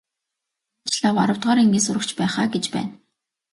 [0.83, 2.93] Энэ ч лав аравдугаар ангийн сурагч байх аа гэж байна.